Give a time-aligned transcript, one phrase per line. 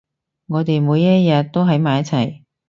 [0.47, 2.41] 我哋每一日都喺埋一齊